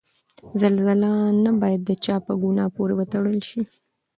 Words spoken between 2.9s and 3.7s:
وتړل شي.